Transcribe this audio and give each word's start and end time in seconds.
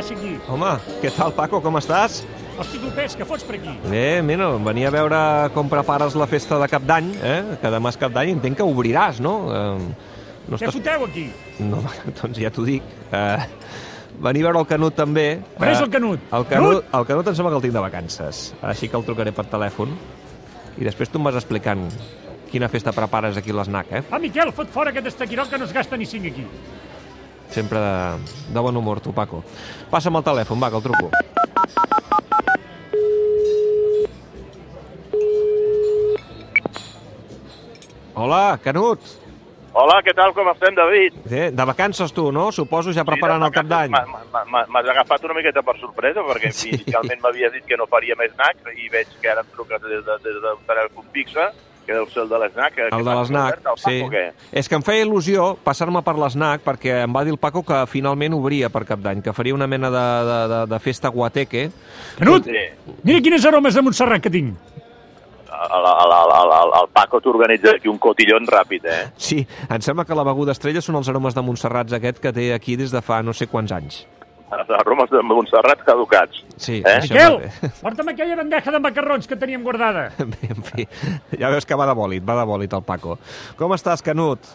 gràcia 0.00 0.16
aquí. 0.16 0.36
Home, 0.48 0.70
què 1.02 1.10
tal, 1.12 1.32
Paco, 1.36 1.60
com 1.60 1.76
estàs? 1.80 2.22
Hosti, 2.60 2.80
Lopés, 2.82 3.16
què 3.16 3.26
fots 3.28 3.44
per 3.44 3.58
aquí? 3.58 3.72
Bé, 3.88 4.20
mira, 4.24 4.48
venia 4.64 4.88
a 4.88 4.94
veure 4.94 5.20
com 5.54 5.68
prepares 5.68 6.16
la 6.18 6.28
festa 6.28 6.58
de 6.60 6.68
cap 6.72 6.84
d'any, 6.88 7.12
eh? 7.20 7.40
Que 7.60 7.72
demà 7.72 7.92
és 7.92 8.00
cap 8.00 8.12
d'any, 8.14 8.32
entenc 8.36 8.60
que 8.60 8.66
obriràs, 8.66 9.20
no? 9.24 9.34
Eh, 9.52 10.10
no 10.50 10.60
Què 10.60 10.72
foteu 10.72 11.06
aquí? 11.06 11.26
No, 11.60 11.82
doncs 12.20 12.40
ja 12.40 12.52
t'ho 12.52 12.64
dic. 12.68 12.86
Eh, 13.12 13.48
venir 14.20 14.44
a 14.44 14.50
veure 14.50 14.64
el 14.64 14.70
Canut 14.70 14.96
també. 14.96 15.26
On 15.58 15.68
és 15.68 15.80
el 15.80 15.92
Canut? 15.92 16.24
El 16.36 16.48
Canut, 16.48 16.88
el 16.96 17.06
Canut 17.12 17.32
em 17.32 17.36
sembla 17.36 17.52
que 17.52 17.60
el 17.60 17.68
tinc 17.68 17.76
de 17.76 17.84
vacances, 17.84 18.42
així 18.72 18.88
que 18.88 18.98
el 19.00 19.06
trucaré 19.08 19.36
per 19.36 19.48
telèfon. 19.52 19.94
I 20.80 20.86
després 20.88 21.12
tu 21.12 21.20
em 21.20 21.28
vas 21.28 21.36
explicant 21.36 21.88
quina 22.50 22.68
festa 22.72 22.92
prepares 22.92 23.36
aquí 23.38 23.52
a 23.52 23.60
l'SNAC, 23.60 23.92
eh? 23.94 24.04
Ah, 24.10 24.18
Miquel, 24.18 24.50
fot 24.56 24.72
fora 24.72 24.90
aquest 24.94 25.12
estaquirol 25.12 25.48
que 25.48 25.58
no 25.60 25.68
es 25.68 25.76
gasta 25.76 25.96
ni 26.00 26.08
cinc 26.08 26.32
aquí. 26.32 26.46
Sempre 27.50 27.78
de, 27.78 28.18
de 28.54 28.60
bon 28.60 28.76
humor, 28.76 29.00
tu, 29.00 29.12
Paco. 29.12 29.42
Passa'm 29.90 30.20
el 30.20 30.26
telèfon, 30.26 30.60
va, 30.62 30.70
que 30.70 30.78
el 30.78 30.86
truco. 30.86 31.10
Hola, 38.20 38.58
Canut. 38.62 39.00
Hola, 39.72 40.00
què 40.02 40.12
tal, 40.18 40.32
com 40.34 40.48
estem, 40.50 40.74
David? 40.74 41.14
Eh, 41.30 41.48
de 41.54 41.64
vacances 41.64 42.10
tu, 42.12 42.26
no? 42.34 42.48
Suposo 42.50 42.90
ja 42.92 43.04
preparant 43.06 43.44
el 43.46 43.52
cap 43.54 43.68
d'any. 43.70 43.94
M'has 43.94 44.88
agafat 44.92 45.24
una 45.28 45.36
miqueta 45.38 45.62
per 45.62 45.76
sorpresa, 45.78 46.24
perquè 46.26 46.50
sí. 46.50 46.72
inicialment 46.74 47.22
m'havia 47.22 47.52
dit 47.54 47.64
que 47.68 47.78
no 47.78 47.86
faria 47.90 48.18
més 48.18 48.34
NAC 48.38 48.66
i 48.74 48.90
veig 48.90 49.12
que 49.22 49.30
ara 49.30 49.44
em 49.46 49.52
truques 49.54 49.82
des 49.86 50.02
d'un 50.06 50.26
de, 50.26 50.34
de, 50.42 50.54
telèfon 50.66 51.06
fixe, 51.14 51.46
que 51.90 51.98
deu 51.98 52.06
ser 52.06 52.22
el 52.22 52.30
de 52.30 52.38
l'SNAC. 52.38 52.78
El 52.86 53.04
de 53.04 53.14
l'SNAC, 53.18 53.60
sí. 53.82 53.96
Paco, 54.04 54.22
És 54.62 54.70
que 54.70 54.78
em 54.78 54.86
feia 54.86 55.02
il·lusió 55.02 55.50
passar-me 55.66 56.04
per 56.06 56.14
l'SNAC 56.14 56.62
perquè 56.66 57.00
em 57.02 57.16
va 57.16 57.24
dir 57.26 57.34
el 57.34 57.40
Paco 57.42 57.64
que 57.66 57.82
finalment 57.90 58.38
obria 58.38 58.70
per 58.70 58.84
cap 58.86 59.02
d'any, 59.02 59.24
que 59.26 59.34
faria 59.34 59.56
una 59.56 59.66
mena 59.70 59.90
de, 59.90 60.06
de, 60.30 60.38
de, 60.54 60.60
de 60.70 60.80
festa 60.82 61.10
guateque. 61.10 61.66
Canut, 62.20 62.46
sí. 62.46 62.94
mira 63.02 63.24
quines 63.24 63.46
aromes 63.48 63.74
de 63.74 63.82
Montserrat 63.82 64.22
que 64.22 64.30
tinc 64.30 64.78
el, 65.60 65.84
el, 65.84 66.12
el, 66.16 66.52
el, 66.56 66.70
el 66.80 66.88
Paco 66.94 67.20
t'organitza 67.20 67.74
aquí 67.76 67.90
un 67.90 67.98
cotillon 68.00 68.46
ràpid, 68.48 68.86
eh? 68.86 69.02
Sí, 69.20 69.42
em 69.68 69.82
sembla 69.84 70.06
que 70.08 70.16
la 70.16 70.24
beguda 70.24 70.54
estrella 70.56 70.80
són 70.80 70.96
els 71.00 71.10
aromes 71.12 71.36
de 71.36 71.44
Montserrat 71.44 71.92
aquest 71.98 72.22
que 72.22 72.32
té 72.32 72.52
aquí 72.54 72.78
des 72.80 72.94
de 72.94 73.02
fa 73.04 73.20
no 73.26 73.34
sé 73.36 73.50
quants 73.50 73.74
anys. 73.76 74.04
Els 74.50 74.70
aromes 74.80 75.10
de 75.12 75.22
Montserrat 75.22 75.84
caducats. 75.86 76.40
Sí, 76.60 76.80
eh? 76.84 76.96
Miquel, 77.04 77.38
porta'm 77.84 78.10
aquella 78.12 78.38
bandeja 78.40 78.74
de 78.74 78.80
macarrons 78.82 79.28
que 79.30 79.38
teníem 79.38 79.62
guardada. 79.66 80.08
Bé, 80.32 80.50
en 80.50 80.64
fi, 80.66 80.88
ja 81.38 81.52
veus 81.52 81.68
que 81.68 81.78
va 81.78 81.86
de 81.90 81.94
bòlit, 81.98 82.26
va 82.26 82.40
de 82.40 82.48
bòlit 82.50 82.74
el 82.76 82.82
Paco. 82.86 83.18
Com 83.60 83.76
estàs, 83.76 84.02
Canut? 84.02 84.50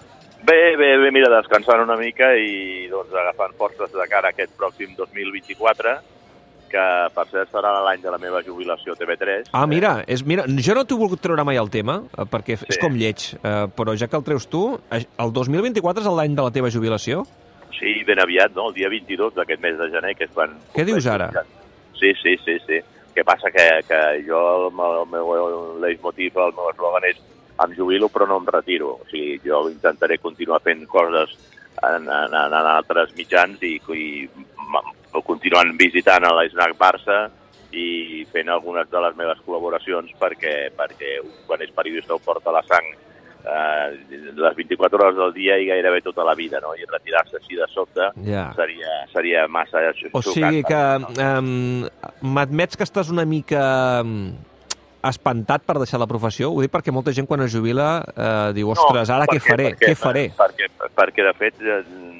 Bé, 0.46 0.76
bé, 0.78 0.92
bé, 1.02 1.10
mira, 1.10 1.32
descansant 1.34 1.82
una 1.82 1.96
mica 1.98 2.36
i 2.38 2.86
doncs 2.92 3.16
agafant 3.18 3.56
forces 3.58 3.90
de 3.90 4.06
cara 4.12 4.30
a 4.30 4.36
aquest 4.36 4.52
pròxim 4.60 4.92
2024 4.98 5.96
que 6.70 6.84
per 7.16 7.26
cert 7.32 7.54
serà 7.54 7.72
l'any 7.86 8.04
de 8.04 8.12
la 8.14 8.20
meva 8.22 8.42
jubilació 8.46 8.94
a 8.94 9.00
TV3. 9.00 9.50
Ah, 9.56 9.66
mira, 9.70 9.98
és, 10.12 10.26
mira 10.28 10.46
jo 10.46 10.76
no 10.76 10.84
t'he 10.86 10.98
volgut 11.00 11.22
treure 11.24 11.46
mai 11.48 11.58
el 11.62 11.72
tema, 11.74 12.02
eh, 12.12 12.28
perquè 12.30 12.60
sí. 12.60 12.68
és 12.74 12.82
com 12.82 12.98
lleig, 13.00 13.30
eh, 13.40 13.56
però 13.78 13.96
ja 13.98 14.10
que 14.12 14.20
el 14.20 14.26
treus 14.28 14.50
tu, 14.52 14.68
el 14.92 15.34
2024 15.34 16.04
és 16.04 16.14
l'any 16.20 16.38
de 16.38 16.46
la 16.46 16.54
teva 16.54 16.74
jubilació? 16.74 17.24
Sí, 17.76 18.02
ben 18.08 18.22
aviat, 18.24 18.56
no? 18.56 18.70
El 18.70 18.76
dia 18.78 18.90
22 18.90 19.36
d'aquest 19.36 19.62
mes 19.64 19.78
de 19.80 19.90
gener, 19.94 20.16
que 20.16 20.28
és 20.28 20.34
quan... 20.34 20.54
Què 20.76 20.86
dius 20.88 21.08
ara? 21.12 21.30
Sí, 22.00 22.14
sí, 22.22 22.36
sí, 22.46 22.58
sí. 22.66 22.82
Què 23.16 23.24
passa? 23.28 23.52
Que, 23.52 23.66
que 23.88 24.02
jo, 24.28 24.42
el, 24.58 24.70
el 24.72 25.10
meu 25.12 25.32
leitmotiv, 25.84 26.38
el 26.40 26.56
meu 26.56 26.72
eslògan 26.72 27.08
és 27.12 27.22
em 27.64 27.76
jubilo 27.76 28.10
però 28.12 28.28
no 28.28 28.40
em 28.42 28.48
retiro. 28.52 28.98
O 29.00 29.10
sigui, 29.12 29.40
jo 29.46 29.66
intentaré 29.72 30.18
continuar 30.20 30.62
fent 30.64 30.84
coses 30.92 31.36
en, 31.84 32.10
en, 32.10 32.36
en 32.36 32.54
altres 32.60 33.16
mitjans 33.16 33.64
i, 33.64 33.78
i 33.96 35.24
continuant 35.26 35.72
visitant 35.80 36.28
a 36.28 36.34
l'Snac 36.36 36.76
Barça 36.80 37.26
i 37.76 38.24
fent 38.32 38.52
algunes 38.52 38.88
de 38.92 39.02
les 39.04 39.16
meves 39.20 39.42
col·laboracions 39.46 40.12
perquè, 40.20 40.56
perquè 40.76 41.18
quan 41.48 41.64
és 41.64 41.74
periodista 41.76 42.16
ho 42.16 42.22
porta 42.24 42.54
la 42.56 42.64
sang 42.68 42.88
eh, 43.46 44.32
les 44.36 44.56
24 44.58 45.00
hores 45.00 45.20
del 45.20 45.34
dia 45.36 45.58
i 45.62 45.68
gairebé 45.70 46.02
tota 46.06 46.26
la 46.26 46.36
vida, 46.36 46.60
no? 46.64 46.74
I 46.76 46.88
retirar-se 46.90 47.38
així 47.40 47.60
de 47.60 47.68
sobte 47.72 48.10
yeah. 48.26 48.50
seria, 48.58 48.98
seria 49.14 49.46
massa 49.48 49.84
O 50.14 50.24
sigui 50.26 50.64
que 50.66 50.82
um, 51.22 51.86
m'admets 52.36 52.78
que 52.78 52.86
estàs 52.88 53.12
una 53.14 53.26
mica 53.30 53.64
espantat 55.06 55.66
per 55.66 55.78
deixar 55.78 56.00
la 56.02 56.10
professió? 56.10 56.50
Ho 56.52 56.64
dic 56.64 56.74
perquè 56.74 56.94
molta 56.96 57.14
gent 57.16 57.28
quan 57.30 57.44
es 57.46 57.54
jubila 57.54 57.90
eh, 58.02 58.54
diu, 58.58 58.72
ostres, 58.74 59.12
ara 59.14 59.28
què 59.30 59.40
faré? 59.44 59.72
Perquè, 59.76 59.92
què 59.92 60.00
faré? 60.00 60.26
Perquè, 60.38 60.70
perquè, 60.98 61.26
de 61.28 61.34
fet, 61.38 61.62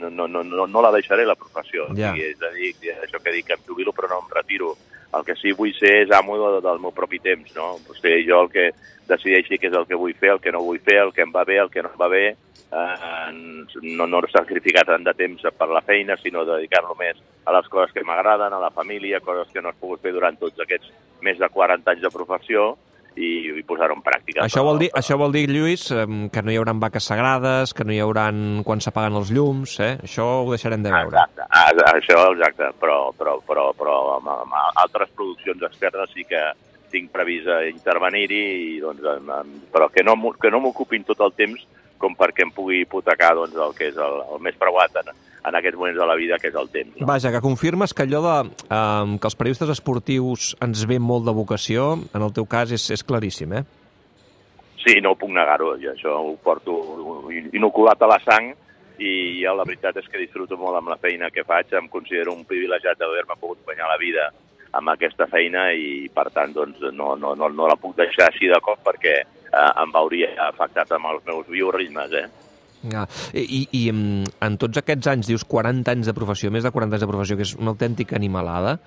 no, 0.06 0.28
no, 0.28 0.44
no, 0.44 0.68
no 0.68 0.84
la 0.86 0.92
deixaré, 0.96 1.26
la 1.26 1.38
professió. 1.40 1.88
Ja. 1.98 2.12
O 2.12 2.16
sigui, 2.16 2.30
és 2.34 2.44
a 2.46 2.52
dir, 2.54 2.74
això 3.08 3.22
que 3.22 3.34
dic, 3.34 3.50
que 3.50 3.58
em 3.58 3.66
jubilo 3.68 3.96
però 3.96 4.12
no 4.12 4.22
em 4.24 4.30
retiro. 4.36 4.76
El 5.16 5.24
que 5.28 5.36
sí 5.40 5.54
vull 5.56 5.74
ser 5.78 5.94
és 6.04 6.12
amo 6.16 6.38
del, 6.60 6.82
meu 6.84 6.92
propi 6.96 7.22
temps, 7.24 7.54
no? 7.56 7.76
O 7.78 7.96
sigui, 7.96 8.26
jo 8.28 8.42
el 8.46 8.52
que 8.52 8.66
decideixi 9.08 9.60
què 9.62 9.70
és 9.70 9.78
el 9.78 9.88
que 9.88 10.00
vull 10.00 10.16
fer, 10.20 10.34
el 10.36 10.42
que 10.44 10.52
no 10.52 10.64
vull 10.66 10.82
fer, 10.84 10.98
el 11.04 11.14
que 11.16 11.24
em 11.24 11.32
va 11.34 11.46
bé, 11.48 11.60
el 11.62 11.72
que 11.72 11.84
no 11.86 11.92
em 11.94 12.00
va 12.02 12.10
bé, 12.12 12.26
eh, 12.76 13.32
no, 13.82 14.08
no 14.08 14.22
sacrificar 14.32 14.86
tant 14.90 15.06
de 15.06 15.14
temps 15.18 15.46
per 15.58 15.70
la 15.72 15.84
feina, 15.86 16.18
sinó 16.22 16.44
dedicar-lo 16.48 16.98
més 17.00 17.22
a 17.46 17.54
les 17.56 17.70
coses 17.72 17.94
que 17.94 18.04
m'agraden, 18.04 18.54
a 18.54 18.62
la 18.62 18.74
família, 18.74 19.24
coses 19.24 19.52
que 19.54 19.62
no 19.62 19.72
has 19.72 19.80
pogut 19.80 20.02
fer 20.04 20.16
durant 20.16 20.38
tots 20.42 20.60
aquests 20.60 20.92
més 21.22 21.40
de 21.40 21.50
40 21.50 21.96
anys 21.96 22.04
de 22.04 22.14
professió, 22.14 22.74
i, 23.16 23.30
i 23.60 23.64
posar-ho 23.68 23.96
en 23.96 24.04
pràctica. 24.06 24.44
Això 24.46 24.64
vol, 24.66 24.80
dir, 24.84 24.90
això 24.96 25.18
vol 25.20 25.34
dir, 25.36 25.46
Lluís, 25.52 25.88
que 26.32 26.44
no 26.44 26.54
hi 26.54 26.60
haurà 26.60 26.76
vaques 26.86 27.08
sagrades, 27.12 27.74
que 27.76 27.88
no 27.88 27.96
hi 27.96 28.02
haurà 28.04 28.28
quan 28.68 28.84
s'apaguen 28.84 29.18
els 29.22 29.32
llums, 29.36 29.78
eh? 29.84 29.96
Això 30.04 30.28
ho 30.44 30.52
deixarem 30.52 30.84
de 30.84 30.94
veure. 30.94 31.16
Exacte, 31.16 31.48
això, 31.94 32.20
exacte, 32.36 32.72
però, 32.82 33.00
però, 33.18 33.38
però, 33.48 33.70
però 33.78 33.98
amb, 34.18 34.32
amb 34.36 34.60
altres 34.84 35.12
produccions 35.16 35.64
externes 35.70 36.12
sí 36.16 36.28
que 36.28 36.44
tinc 36.94 37.10
previst 37.12 37.50
intervenir-hi, 37.72 38.80
doncs, 38.84 39.02
però 39.74 39.90
que 39.92 40.04
no, 40.06 40.16
que 40.40 40.52
no 40.54 40.62
m'ocupin 40.64 41.04
tot 41.08 41.24
el 41.26 41.34
temps 41.36 41.66
com 42.06 42.18
perquè 42.18 42.46
em 42.46 42.54
pugui 42.54 42.84
hipotecar 42.84 43.34
doncs, 43.38 43.58
el 43.58 43.74
que 43.78 43.90
és 43.90 43.98
el, 43.98 44.20
el 44.36 44.44
més 44.46 44.58
preuat 44.62 45.02
en, 45.02 45.14
en 45.46 45.58
aquests 45.60 45.80
moments 45.80 45.98
de 46.00 46.10
la 46.10 46.18
vida, 46.20 46.38
que 46.42 46.52
és 46.52 46.60
el 46.60 46.70
temps. 46.74 46.94
No? 47.00 47.08
Vaja, 47.10 47.32
que 47.34 47.42
confirmes 47.44 47.94
que 47.94 48.06
allò 48.06 48.22
de, 48.26 48.36
um, 48.66 49.16
que 49.22 49.30
els 49.32 49.40
periodistes 49.40 49.74
esportius 49.78 50.54
ens 50.66 50.86
ve 50.90 51.00
molt 51.02 51.26
de 51.28 51.34
vocació, 51.38 51.96
en 52.14 52.26
el 52.28 52.36
teu 52.36 52.48
cas 52.50 52.74
és, 52.76 52.86
és 52.94 53.06
claríssim, 53.06 53.58
eh? 53.58 53.66
Sí, 54.86 55.00
no 55.02 55.16
ho 55.16 55.18
puc 55.18 55.34
negar-ho, 55.34 55.74
això 55.90 56.14
ho 56.22 56.36
porto 56.46 56.78
inoculat 57.58 58.04
a 58.06 58.10
la 58.12 58.20
sang 58.22 58.52
i 59.02 59.42
ja 59.42 59.52
la 59.58 59.66
veritat 59.68 59.98
és 60.00 60.06
que 60.08 60.22
disfruto 60.22 60.60
molt 60.62 60.78
amb 60.78 60.92
la 60.94 61.00
feina 61.02 61.32
que 61.34 61.44
faig, 61.44 61.74
em 61.74 61.90
considero 61.92 62.36
un 62.36 62.46
privilegiat 62.48 63.00
d'haver-me 63.02 63.36
pogut 63.42 63.66
guanyar 63.66 63.90
la 63.90 63.98
vida 64.00 64.30
amb 64.76 64.92
aquesta 64.94 65.28
feina 65.32 65.70
i 65.74 66.08
per 66.14 66.30
tant 66.36 66.54
doncs, 66.56 66.82
no, 66.94 67.14
no, 67.20 67.34
no, 67.36 67.50
no 67.50 67.70
la 67.70 67.78
puc 67.80 67.96
deixar 67.98 68.30
així 68.30 68.50
de 68.52 68.60
cop 68.64 68.82
perquè 68.86 69.16
eh, 69.22 69.70
em 69.84 69.94
veuria 69.94 70.34
afectat 70.50 70.92
amb 70.96 71.14
els 71.14 71.24
meus 71.28 71.48
bioritmes, 71.52 72.18
eh? 72.20 72.28
Ja. 72.86 73.06
I, 73.34 73.64
i 73.74 73.84
en 73.90 74.58
tots 74.62 74.78
aquests 74.82 75.10
anys, 75.10 75.30
dius 75.32 75.46
40 75.50 75.96
anys 75.96 76.10
de 76.10 76.14
professió, 76.18 76.52
més 76.54 76.66
de 76.66 76.72
40 76.74 76.98
anys 76.98 77.06
de 77.06 77.10
professió, 77.10 77.38
que 77.38 77.48
és 77.48 77.56
una 77.58 77.74
autèntica 77.74 78.18
animalada, 78.20 78.78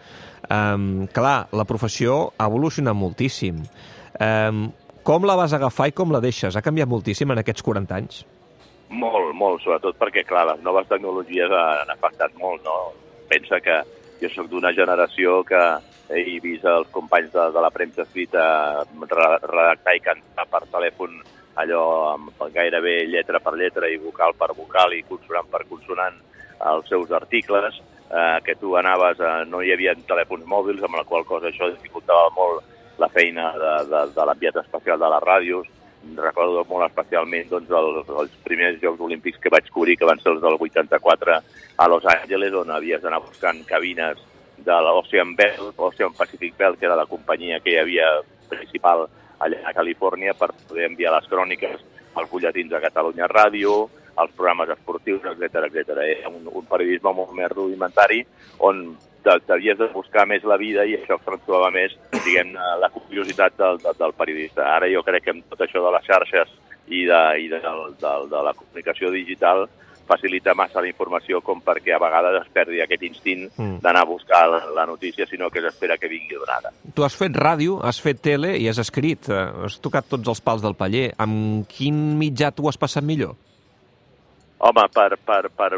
um, 0.47 1.07
clar, 1.15 1.49
la 1.51 1.67
professió 1.69 2.21
ha 2.39 2.47
evolucionat 2.47 2.95
moltíssim. 2.95 3.65
Um, 4.23 4.69
com 5.07 5.27
la 5.27 5.39
vas 5.41 5.55
agafar 5.57 5.89
i 5.91 5.97
com 5.97 6.13
la 6.15 6.23
deixes? 6.23 6.55
Ha 6.55 6.65
canviat 6.65 6.91
moltíssim 6.91 7.31
en 7.33 7.43
aquests 7.43 7.65
40 7.67 7.99
anys? 7.99 8.23
Molt, 8.89 9.35
molt, 9.37 9.61
sobretot 9.65 9.99
perquè, 10.01 10.25
clar, 10.29 10.47
les 10.53 10.63
noves 10.65 10.89
tecnologies 10.89 11.53
han 11.53 11.91
afectat 11.93 12.35
molt, 12.41 12.63
no? 12.65 12.77
Pensa 13.29 13.59
que 13.61 13.83
jo 14.21 14.31
sóc 14.35 14.49
d'una 14.51 14.73
generació 14.77 15.43
que 15.47 15.63
he 16.09 16.39
vist 16.43 16.65
els 16.67 16.89
companys 16.95 17.33
de, 17.33 17.45
de 17.55 17.65
la 17.65 17.71
premsa 17.71 18.05
escrita 18.07 18.45
redactar 19.11 19.95
i 19.97 20.05
cantar 20.05 20.47
per 20.51 20.65
telèfon 20.73 21.21
allò 21.59 21.83
amb 22.15 22.49
gairebé 22.55 23.03
lletra 23.11 23.41
per 23.43 23.57
lletra 23.59 23.91
i 23.91 23.99
vocal 23.99 24.35
per 24.39 24.53
vocal 24.57 24.95
i 24.95 25.05
consonant 25.07 25.49
per 25.51 25.65
consonant 25.69 26.19
els 26.67 26.89
seus 26.91 27.11
articles, 27.15 27.81
eh, 28.11 28.39
que 28.45 28.57
tu 28.57 28.75
anaves, 28.77 29.21
a, 29.21 29.45
no 29.47 29.63
hi 29.63 29.73
havia 29.73 29.95
telèfons 30.09 30.47
mòbils, 30.47 30.83
amb 30.83 30.99
la 30.99 31.07
qual 31.07 31.27
cosa 31.27 31.51
això 31.51 31.71
dificultava 31.71 32.31
molt 32.35 32.65
la 32.99 33.09
feina 33.15 33.53
de, 33.55 33.75
de, 33.91 34.05
de 34.15 34.27
l'enviat 34.27 34.59
especial 34.65 34.99
de 34.99 35.11
les 35.15 35.27
ràdios. 35.27 35.69
Recordo 36.17 36.65
molt 36.69 36.87
especialment 36.89 37.51
doncs, 37.51 37.71
els, 37.71 38.09
els 38.23 38.35
primers 38.45 38.81
Jocs 38.83 39.05
Olímpics 39.05 39.41
que 39.43 39.53
vaig 39.53 39.69
cobrir, 39.75 39.99
que 39.99 40.09
van 40.09 40.21
ser 40.23 40.33
els 40.33 40.43
del 40.43 40.57
84 40.57 41.37
a 41.77 41.89
Los 41.89 42.07
Angeles, 42.07 42.55
on 42.55 42.73
havies 42.75 43.03
d'anar 43.03 43.21
buscant 43.25 43.61
cabines 43.69 44.21
de 44.59 44.81
l'Ocean 44.85 45.35
Bell, 45.37 45.73
Ocean 45.77 46.15
Pacific 46.17 46.57
Bell, 46.59 46.77
que 46.77 46.87
era 46.87 46.97
la 46.99 47.07
companyia 47.07 47.61
que 47.61 47.75
hi 47.75 47.79
havia 47.83 48.09
principal 48.49 49.07
allà 49.39 49.61
a 49.69 49.75
Califòrnia 49.77 50.35
per 50.35 50.51
poder 50.67 50.89
enviar 50.89 51.15
les 51.15 51.29
cròniques 51.31 51.85
als 52.15 52.31
butlletins 52.31 52.73
de 52.73 52.81
Catalunya 52.83 53.29
Ràdio, 53.31 53.89
als 54.19 54.33
programes 54.35 54.73
esportius, 54.75 55.23
etc 55.23 55.69
etc. 55.69 55.99
Era 56.03 56.33
un, 56.33 56.49
un 56.51 56.67
periodisme 56.67 57.13
molt 57.15 57.37
més 57.39 57.53
rudimentari 57.55 58.25
on 58.67 58.97
t'havies 59.23 59.79
de 59.79 59.89
buscar 59.93 60.25
més 60.27 60.45
la 60.49 60.57
vida 60.57 60.85
i 60.87 60.97
això 60.97 61.19
accentuava 61.19 61.71
més, 61.75 61.95
diguem 62.29 62.55
la 62.55 62.93
curiositat 62.95 63.57
del, 63.59 63.81
del, 63.83 63.97
del 63.99 64.13
periodista. 64.21 64.69
Ara 64.77 64.87
jo 64.93 65.03
crec 65.07 65.25
que 65.27 65.35
amb 65.37 65.45
tot 65.51 65.65
això 65.67 65.83
de 65.85 65.93
les 65.97 66.07
xarxes 66.07 66.55
i 66.89 67.03
de, 67.09 67.21
i 67.45 67.49
de, 67.53 67.59
de, 67.61 68.15
de 68.31 68.47
la 68.47 68.55
comunicació 68.57 69.11
digital 69.13 69.67
facilita 70.09 70.55
massa 70.57 70.81
la 70.81 70.89
informació 70.89 71.43
com 71.45 71.59
perquè 71.61 71.93
a 71.93 71.99
vegades 72.01 72.39
es 72.41 72.47
perdi 72.55 72.79
aquest 72.81 73.03
instint 73.05 73.43
Mm. 73.59 73.81
d'anar 73.85 74.07
a 74.07 74.09
buscar 74.09 74.47
la, 74.49 74.61
la 74.73 74.87
notícia, 74.89 75.27
sinó 75.29 75.51
que 75.51 75.61
s'espera 75.61 75.99
que 75.99 76.09
vingui 76.09 76.37
donada. 76.39 76.71
Tu 76.95 77.05
has 77.05 77.17
fet 77.19 77.35
ràdio, 77.37 77.77
has 77.85 77.99
fet 78.01 78.23
tele 78.25 78.55
i 78.57 78.69
has 78.71 78.79
escrit. 78.81 79.29
eh, 79.29 79.43
Has 79.67 79.77
tocat 79.85 80.09
tots 80.09 80.29
els 80.33 80.41
pals 80.41 80.63
del 80.65 80.75
paller. 80.79 81.11
Amb 81.19 81.67
quin 81.69 81.99
mitjà 82.19 82.53
tu 82.57 82.69
has 82.71 82.79
passat 82.81 83.05
millor? 83.05 83.35
Home, 84.59 84.89
per, 84.91 85.15
per, 85.23 85.51
per 85.55 85.71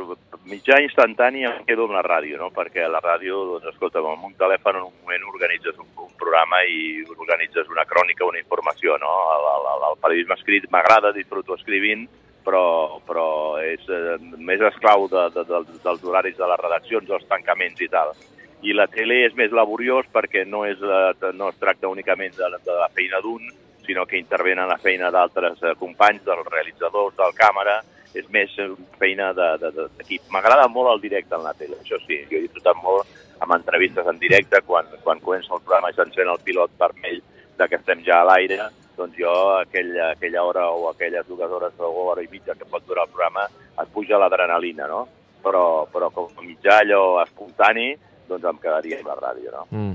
mitjà 0.48 0.78
instantani 0.80 1.44
em 1.44 1.64
quedo 1.66 1.84
amb 1.84 1.98
la 1.98 2.04
ràdio, 2.06 2.38
no? 2.40 2.48
perquè 2.54 2.86
la 2.88 3.02
ràdio, 3.04 3.42
doncs, 3.50 3.66
escolta, 3.74 4.00
amb 4.00 4.24
un 4.24 4.32
telèfon 4.40 4.78
en 4.78 4.86
un 4.86 4.94
moment 5.02 5.26
organitzes 5.28 5.76
un, 5.76 5.90
un 6.00 6.14
programa 6.16 6.62
i 6.64 7.04
organitzes 7.12 7.68
una 7.68 7.84
crònica, 7.84 8.24
una 8.24 8.40
informació, 8.40 8.96
no? 9.02 9.12
El, 9.34 9.50
el, 9.74 9.84
el 9.90 10.00
periodisme 10.00 10.38
escrit 10.38 10.70
m'agrada, 10.72 11.12
disfruto 11.12 11.58
escrivint, 11.60 12.06
però, 12.46 12.64
però 13.04 13.28
és 13.60 13.84
eh, 13.92 14.16
més 14.40 14.64
esclau 14.72 15.04
de, 15.12 15.26
de, 15.36 15.44
de, 15.52 15.62
dels 15.84 16.08
horaris 16.08 16.40
de 16.40 16.48
les 16.48 16.64
redaccions, 16.64 17.08
dels 17.12 17.28
tancaments 17.28 17.84
i 17.84 17.92
tal. 17.92 18.16
I 18.64 18.72
la 18.76 18.88
tele 18.92 19.26
és 19.26 19.36
més 19.36 19.52
laboriós 19.52 20.08
perquè 20.12 20.46
no, 20.48 20.64
és, 20.64 20.80
eh, 20.80 21.32
no 21.36 21.52
es 21.52 21.60
tracta 21.60 21.92
únicament 21.92 22.32
de, 22.40 22.48
de 22.64 22.80
la 22.80 22.88
feina 22.96 23.20
d'un, 23.20 23.44
sinó 23.84 24.08
que 24.08 24.16
intervenen 24.16 24.72
la 24.72 24.80
feina 24.80 25.12
d'altres 25.12 25.60
eh, 25.60 25.76
companys, 25.76 26.24
dels 26.24 26.48
realitzadors, 26.48 27.16
del 27.20 27.36
càmera, 27.36 27.82
és 28.14 28.26
més 28.30 28.50
eh, 28.58 28.68
feina 28.98 29.32
de- 29.32 29.56
de- 29.62 29.70
de- 29.76 29.88
d'equip. 29.98 30.22
M'agrada 30.30 30.66
molt 30.68 30.90
el 30.94 31.00
directe 31.00 31.34
en 31.34 31.44
la 31.44 31.54
tele, 31.54 31.76
això 31.82 31.98
sí. 32.06 32.18
Jo 32.30 32.38
he 32.38 32.42
disfrutat 32.46 32.76
molt 32.82 33.06
amb 33.40 33.52
entrevistes 33.54 34.06
en 34.06 34.18
directe, 34.18 34.60
quan, 34.66 34.86
quan 35.04 35.20
comença 35.20 35.54
el 35.54 35.60
programa 35.62 35.90
i 35.90 35.94
s'encén 35.94 36.28
el 36.28 36.38
pilot 36.44 36.70
vermell 36.78 37.22
de 37.58 37.68
que 37.68 37.76
estem 37.76 38.02
ja 38.04 38.20
a 38.20 38.24
l'aire, 38.24 38.58
doncs 38.96 39.16
jo 39.16 39.30
aquell, 39.60 39.94
aquella 40.10 40.42
hora 40.44 40.66
o 40.70 40.88
aquelles 40.90 41.26
dues 41.28 41.50
hores 41.50 41.72
o 41.78 41.88
hora 42.10 42.22
i 42.22 42.28
mitja 42.30 42.54
que 42.54 42.64
pot 42.68 42.84
durar 42.86 43.04
el 43.06 43.12
programa 43.14 43.46
et 43.80 43.88
puja 43.94 44.18
l'adrenalina, 44.18 44.86
no? 44.88 45.06
Però, 45.42 45.86
però 45.88 46.10
com 46.12 46.28
a 46.36 46.42
mitjà 46.44 46.80
allò 46.82 47.22
espontani, 47.22 47.94
doncs 48.28 48.44
em 48.44 48.58
quedaria 48.60 48.98
amb 48.98 49.08
la 49.08 49.16
ràdio, 49.16 49.50
no? 49.54 49.64
Mm. 49.70 49.94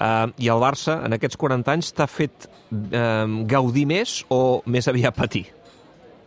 Uh, 0.00 0.32
I 0.38 0.48
el 0.48 0.58
Barça, 0.62 0.98
en 1.06 1.12
aquests 1.14 1.36
40 1.38 1.70
anys, 1.72 1.92
t'ha 1.94 2.06
fet 2.10 2.48
uh, 2.72 3.26
gaudir 3.46 3.86
més 3.86 4.24
o 4.30 4.62
més 4.66 4.88
aviat 4.90 5.14
patir? 5.14 5.44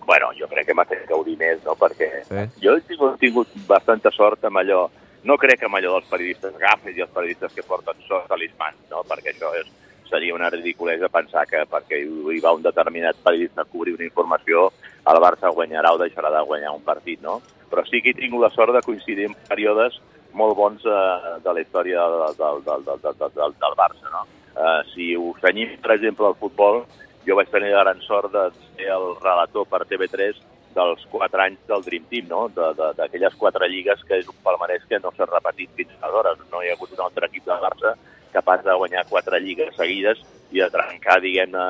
Bueno, 0.06 0.32
jo 0.40 0.48
crec 0.52 0.68
que 0.68 0.74
m'ha 0.76 0.86
fet 0.86 1.06
gaudir 1.10 1.38
més, 1.38 1.62
no? 1.66 1.76
Perquè 1.80 2.10
Sí. 2.28 2.44
jo 2.66 2.76
he 2.76 2.82
tingut, 2.82 3.20
tingut 3.20 3.48
bastanta 3.68 4.12
sort 4.12 4.44
amb 4.46 4.58
allò... 4.58 4.90
No 5.24 5.38
crec 5.40 5.60
que 5.62 5.66
amb 5.70 5.76
allò 5.80 5.94
dels 5.96 6.10
periodistes 6.12 6.58
gafes 6.60 6.98
i 6.98 7.02
els 7.02 7.12
periodistes 7.16 7.54
que 7.56 7.64
porten 7.64 7.96
sort 8.10 8.28
talismans, 8.28 8.76
no? 8.92 9.04
Perquè 9.08 9.32
això 9.32 9.54
és, 9.56 9.70
seria 10.10 10.36
una 10.36 10.50
ridiculesa 10.52 11.08
pensar 11.10 11.46
que 11.48 11.62
perquè 11.72 12.02
hi 12.04 12.42
va 12.44 12.52
un 12.54 12.62
determinat 12.62 13.16
periodista 13.24 13.62
a 13.62 13.66
cobrir 13.66 13.96
una 13.96 14.04
informació, 14.04 14.66
el 15.08 15.22
Barça 15.24 15.50
guanyarà 15.56 15.94
o 15.96 15.98
deixarà 16.02 16.30
de 16.30 16.44
guanyar 16.46 16.74
un 16.76 16.84
partit, 16.84 17.22
no? 17.22 17.40
Però 17.72 17.86
sí 17.88 18.02
que 18.02 18.12
he 18.12 18.14
tingut 18.20 18.42
la 18.44 18.50
sort 18.52 18.74
de 18.76 18.82
coincidir 18.84 19.30
en 19.32 19.34
períodes 19.48 19.96
molt 20.34 20.58
bons 20.58 20.84
eh, 20.86 21.40
de 21.46 21.54
la 21.54 21.62
història 21.64 22.04
del, 22.10 22.36
del, 22.38 22.62
del, 22.68 22.84
del, 22.86 23.02
del, 23.02 23.32
del, 23.40 23.56
del 23.64 23.76
Barça, 23.80 24.12
no? 24.12 24.26
Eh, 24.54 24.82
si 24.94 25.16
ho 25.16 25.32
senyim, 25.42 25.78
per 25.82 25.96
exemple, 25.96 26.28
al 26.28 26.36
futbol, 26.36 26.84
jo 27.28 27.36
vaig 27.36 27.50
tenir 27.52 27.72
la 27.74 27.84
gran 27.84 28.02
sort 28.02 28.32
de 28.34 28.50
ser 28.76 28.90
el 28.92 29.16
relator 29.22 29.66
per 29.68 29.84
TV3 29.90 30.42
dels 30.74 31.04
quatre 31.12 31.44
anys 31.44 31.60
del 31.70 31.84
Dream 31.86 32.06
Team, 32.10 32.28
no? 32.28 32.48
De- 32.50 32.74
de- 32.74 32.94
d'aquelles 32.98 33.36
quatre 33.38 33.68
lligues 33.70 34.02
que 34.08 34.18
és 34.18 34.28
un 34.28 34.36
palmarès 34.44 34.84
que 34.90 35.00
no 35.00 35.12
s'ha 35.12 35.26
repetit 35.30 35.70
fins 35.78 35.92
aleshores. 36.02 36.40
No 36.52 36.64
hi 36.64 36.70
ha 36.70 36.74
hagut 36.74 36.92
un 36.98 37.04
altre 37.06 37.28
equip 37.30 37.46
del 37.46 37.62
Barça 37.62 37.96
capaç 38.34 38.64
de 38.66 38.74
guanyar 38.74 39.06
quatre 39.06 39.40
lligues 39.40 39.76
seguides 39.78 40.18
i 40.52 40.58
de 40.60 40.70
trencar, 40.74 41.20
diguem-ne, 41.22 41.62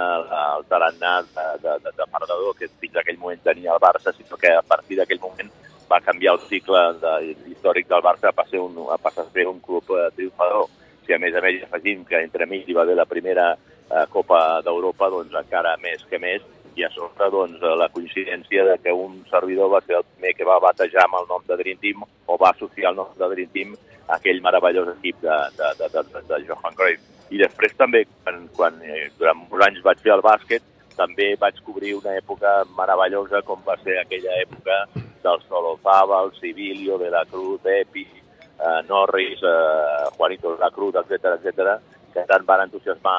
el 0.56 0.64
tarannà 0.70 1.18
de, 1.24 1.44
de, 1.64 1.74
de, 1.84 1.92
de 1.98 2.06
perdedor 2.14 2.56
que 2.56 2.70
fins 2.80 2.96
aquell 2.96 3.18
moment 3.20 3.42
tenia 3.44 3.74
el 3.74 3.80
Barça, 3.84 4.14
sinó 4.16 4.38
que 4.40 4.52
a 4.56 4.62
partir 4.62 4.96
d'aquell 4.98 5.20
moment 5.20 5.52
va 5.92 6.00
canviar 6.00 6.34
el 6.36 6.40
cicle 6.48 6.80
de, 7.02 7.36
històric 7.52 7.88
del 7.90 8.02
Barça 8.02 8.30
a 8.30 8.32
passar, 8.32 8.60
un, 8.64 8.80
a 8.90 8.98
passar 8.98 9.26
a 9.28 9.32
ser 9.36 9.46
un 9.48 9.60
club 9.60 9.84
eh, 9.92 10.08
triomfador. 10.16 10.70
Si 11.06 11.12
a 11.12 11.20
més 11.20 11.36
a 11.36 11.42
més 11.44 11.64
afegim 11.68 12.06
que 12.08 12.22
entre 12.24 12.46
mig 12.48 12.64
hi 12.70 12.74
va 12.74 12.84
haver 12.88 12.96
la 12.96 13.06
primera 13.06 13.58
eh, 13.90 14.06
Copa 14.14 14.62
d'Europa, 14.66 15.10
doncs 15.14 15.36
encara 15.44 15.76
més 15.84 16.04
que 16.10 16.20
més, 16.20 16.44
i 16.76 16.84
a 16.86 16.90
sobre 16.94 17.30
doncs, 17.30 17.62
la 17.78 17.90
coincidència 17.94 18.66
de 18.66 18.78
que 18.82 18.94
un 18.94 19.22
servidor 19.30 19.70
va 19.74 19.82
ser 19.86 20.00
el 20.00 20.06
primer 20.16 20.34
que 20.38 20.48
va 20.48 20.62
batejar 20.64 21.06
amb 21.06 21.20
el 21.22 21.28
nom 21.30 21.44
de 21.48 21.58
Dream 21.60 21.80
Team 21.82 22.04
o 22.04 22.38
va 22.42 22.54
associar 22.54 22.92
el 22.92 22.98
nom 22.98 23.12
de 23.20 23.30
Dream 23.34 23.52
Team 23.54 23.76
a 24.08 24.18
aquell 24.18 24.42
meravellós 24.42 24.90
equip 24.96 25.22
de, 25.22 25.38
de, 25.58 25.70
de, 25.80 25.90
de, 25.94 26.24
de, 26.32 26.40
Johan 26.48 26.78
Cruyff. 26.80 27.10
I 27.34 27.40
després 27.42 27.76
també, 27.78 28.04
quan, 28.24 28.48
quan 28.58 28.82
eh, 28.84 29.08
durant 29.20 29.46
molts 29.46 29.68
anys 29.68 29.86
vaig 29.86 30.02
fer 30.04 30.16
el 30.16 30.26
bàsquet, 30.26 30.66
també 30.98 31.32
vaig 31.42 31.62
cobrir 31.66 31.96
una 31.98 32.18
època 32.18 32.52
meravellosa 32.78 33.42
com 33.48 33.62
va 33.66 33.78
ser 33.82 33.98
aquella 34.02 34.36
època 34.42 34.84
del 35.24 35.40
Solozaba, 35.48 36.22
el 36.26 36.34
Civilio, 36.40 37.00
de 37.02 37.10
la 37.10 37.24
Cruz, 37.26 37.62
Epi, 37.66 38.04
eh, 38.04 38.82
Norris, 38.90 39.42
eh, 39.42 40.10
Juanito 40.18 40.56
de 40.56 40.62
la 40.62 40.72
Cruz, 40.72 40.96
etc 41.02 41.38
etc 41.40 41.93
que 42.14 42.26
tant 42.30 42.46
van 42.46 42.62
entusiasmar 42.68 43.18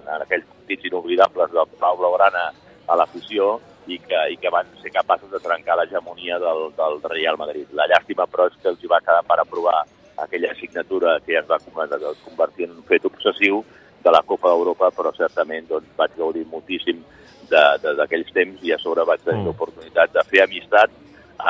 en, 0.00 0.22
aquells 0.22 0.46
partits 0.54 0.88
inoblidables 0.90 1.52
del 1.52 1.68
Palau 1.78 1.98
Blaugrana 2.00 2.50
a 2.90 2.96
l'afició 2.96 3.58
i 3.86 3.98
que, 3.98 4.20
i 4.32 4.36
que 4.40 4.50
van 4.52 4.66
ser 4.82 4.92
capaços 4.94 5.30
de 5.30 5.40
trencar 5.42 5.76
l'hegemonia 5.78 6.38
del, 6.42 6.68
del 6.76 7.00
Real 7.10 7.36
Madrid. 7.40 7.68
La 7.72 7.86
llàstima, 7.90 8.26
però, 8.30 8.46
és 8.50 8.56
que 8.62 8.68
els 8.72 8.82
hi 8.82 8.90
va 8.90 9.00
quedar 9.04 9.22
per 9.26 9.38
aprovar 9.40 9.84
aquella 10.20 10.50
assignatura 10.52 11.18
que 11.24 11.32
ja 11.32 11.40
es 11.40 11.48
va 11.48 11.58
convertir- 12.24 12.68
en 12.68 12.76
un 12.76 12.82
fet 12.84 13.04
obsessiu 13.08 13.64
de 14.04 14.10
la 14.10 14.22
Copa 14.22 14.48
d'Europa, 14.48 14.90
però 14.96 15.12
certament 15.16 15.66
doncs, 15.68 15.88
vaig 15.96 16.16
gaudir 16.16 16.46
moltíssim 16.46 17.02
d'aquells 17.50 18.32
temps 18.32 18.62
i 18.62 18.72
a 18.72 18.78
sobre 18.78 19.04
vaig 19.04 19.20
tenir 19.24 19.42
Mm. 19.42 19.46
l'oportunitat 19.46 20.12
de 20.12 20.22
fer 20.30 20.44
amistat 20.44 20.90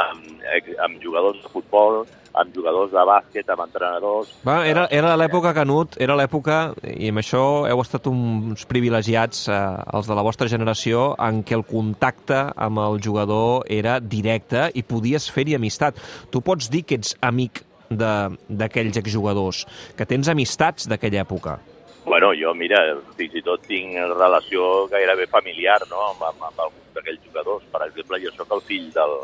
amb, 0.05 0.41
ex- 0.57 0.77
amb 0.83 0.99
jugadors 1.03 1.39
de 1.43 1.49
futbol, 1.53 2.03
amb 2.41 2.55
jugadors 2.55 2.93
de 2.95 3.03
bàsquet, 3.09 3.49
amb 3.51 3.65
entrenadors... 3.65 4.31
Va, 4.47 4.61
era, 4.69 4.87
era 4.95 5.17
l'època, 5.19 5.51
Canut, 5.57 5.97
era 5.99 6.15
l'època, 6.19 6.61
i 6.87 7.11
amb 7.11 7.23
això 7.23 7.43
heu 7.67 7.83
estat 7.83 8.07
uns 8.11 8.63
privilegiats, 8.71 9.49
eh, 9.51 9.59
els 9.97 10.07
de 10.07 10.15
la 10.15 10.25
vostra 10.27 10.49
generació, 10.51 11.11
en 11.19 11.43
què 11.43 11.59
el 11.59 11.67
contacte 11.67 12.45
amb 12.55 12.85
el 12.85 13.01
jugador 13.03 13.67
era 13.67 13.99
directe 14.01 14.69
i 14.75 14.87
podies 14.87 15.27
fer-hi 15.35 15.59
amistat. 15.59 15.99
Tu 16.31 16.43
pots 16.45 16.71
dir 16.71 16.85
que 16.87 17.01
ets 17.01 17.17
amic 17.21 17.65
d'aquells 17.91 19.01
exjugadors, 19.01 19.65
que 19.99 20.07
tens 20.07 20.31
amistats 20.31 20.87
d'aquella 20.87 21.25
època. 21.25 21.59
Bueno, 22.07 22.31
jo, 22.39 22.55
mira, 22.57 22.79
fins 23.19 23.35
i 23.37 23.43
tot 23.45 23.67
tinc 23.69 23.99
relació 24.15 24.87
gairebé 24.91 25.27
familiar, 25.31 25.81
no?, 25.91 25.99
amb, 26.13 26.23
amb, 26.31 26.47
amb 26.49 26.63
alguns 26.69 26.95
d'aquells 26.95 27.27
jugadors. 27.27 27.67
Per 27.75 27.83
exemple, 27.89 28.23
jo 28.23 28.31
sóc 28.39 28.55
el 28.57 28.63
fill 28.71 28.87
del, 28.95 29.19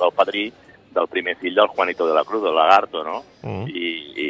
del 0.00 0.12
padrí 0.16 0.48
del 0.90 1.08
primer 1.08 1.36
fill 1.38 1.54
del 1.54 1.68
Juanito 1.68 2.06
de 2.06 2.14
la 2.14 2.24
Cruz, 2.24 2.42
del 2.42 2.54
Lagarto, 2.54 3.04
no? 3.04 3.22
Mm. 3.42 3.66
I, 3.68 3.90
i, 4.24 4.28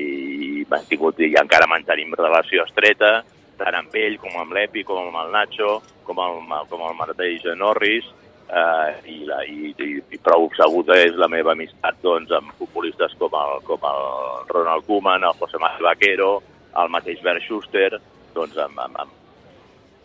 i 0.61 0.81
tingut, 0.89 1.21
i 1.21 1.33
encara 1.41 1.69
mantenim 1.71 2.13
relació 2.19 2.67
estreta, 2.69 3.21
tant 3.61 3.77
amb 3.77 3.97
ell 3.97 4.19
com 4.21 4.37
amb 4.41 4.53
l'Epi, 4.57 4.85
com 4.85 5.01
amb 5.07 5.23
el 5.25 5.33
Nacho, 5.33 5.79
com 6.05 6.21
amb, 6.21 6.53
com 6.69 6.85
el 6.89 6.99
mateix 6.99 7.47
Norris, 7.57 8.09
eh, 8.51 8.91
i, 9.09 9.19
la, 9.29 9.41
i, 9.49 9.73
i, 9.73 9.91
i 10.01 10.21
prou 10.23 10.51
sabuda 10.57 10.99
és 11.01 11.17
la 11.17 11.31
meva 11.33 11.55
amistat 11.57 12.01
doncs, 12.05 12.33
amb 12.37 12.53
futbolistes 12.59 13.17
com 13.21 13.37
el, 13.41 13.57
com 13.69 13.89
el 13.93 14.05
Ronald 14.51 14.87
Koeman, 14.89 15.25
el 15.25 15.39
José 15.41 15.61
Manuel 15.63 15.91
Vaquero, 15.91 16.33
el 16.81 16.93
mateix 16.93 17.23
Bert 17.25 17.45
Schuster, 17.47 17.95
doncs 18.35 18.59
amb, 18.61 18.79
amb, 18.85 19.01
amb 19.05 19.17